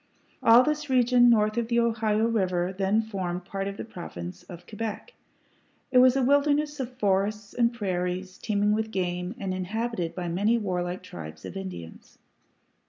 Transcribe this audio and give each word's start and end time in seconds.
All 0.41 0.63
this 0.63 0.89
region 0.89 1.29
north 1.29 1.57
of 1.57 1.67
the 1.67 1.79
Ohio 1.79 2.25
River 2.25 2.73
then 2.75 3.03
formed 3.03 3.41
apart 3.45 3.67
of 3.67 3.77
the 3.77 3.85
Province 3.85 4.41
of 4.41 4.65
Quebec. 4.65 5.13
It 5.91 5.99
was 5.99 6.15
a 6.15 6.23
wilderness 6.23 6.79
of 6.79 6.97
forests 6.97 7.53
and 7.53 7.71
prairies, 7.71 8.39
teeming 8.39 8.71
with 8.71 8.89
game, 8.89 9.35
and 9.37 9.53
inhabited 9.53 10.15
by 10.15 10.27
many 10.27 10.57
warlike 10.57 11.03
tribes 11.03 11.45
of 11.45 11.55
Indians. 11.55 12.17